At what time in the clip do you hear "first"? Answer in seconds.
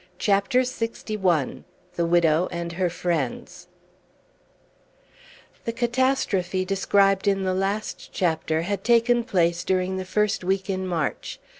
10.05-10.43